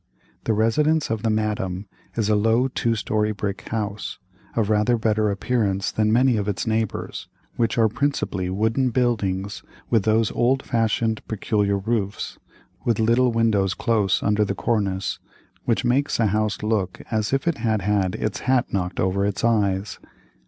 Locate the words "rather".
4.71-4.97